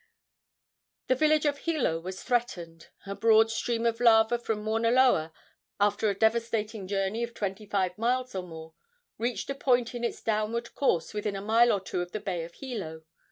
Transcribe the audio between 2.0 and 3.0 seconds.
threatened.